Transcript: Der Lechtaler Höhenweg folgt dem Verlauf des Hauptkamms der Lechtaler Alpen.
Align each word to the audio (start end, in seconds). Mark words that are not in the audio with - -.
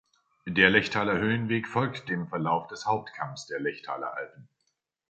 Der 0.47 0.71
Lechtaler 0.71 1.19
Höhenweg 1.19 1.67
folgt 1.67 2.09
dem 2.09 2.27
Verlauf 2.27 2.65
des 2.65 2.87
Hauptkamms 2.87 3.45
der 3.45 3.59
Lechtaler 3.59 4.15
Alpen. 4.17 4.47